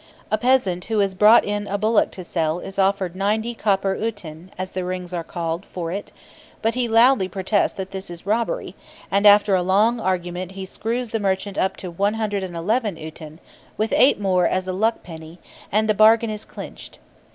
[0.31, 4.49] A peasant who has brought in a bullock to sell is offered 90 copper "uten"
[4.57, 6.11] (as the rings are called) for it;
[6.63, 8.73] but he loudly protests that this is robbery,
[9.11, 13.39] and after a long argument he screws the merchant up to 111 "uten,"
[13.77, 15.37] with 8 more as a luck penny,
[15.71, 16.97] and the bargain is clinched.